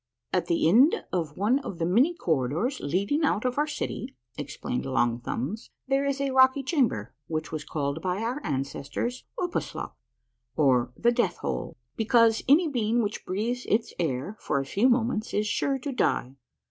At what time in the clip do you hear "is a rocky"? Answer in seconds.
6.07-6.63